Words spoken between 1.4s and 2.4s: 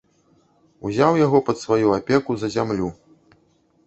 пад сваю апеку